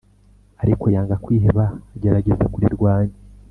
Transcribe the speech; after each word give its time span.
ariko 0.63 0.85
yanga 0.93 1.15
kwiheba, 1.23 1.63
agerageza 1.95 2.45
kurirwanya. 2.53 3.15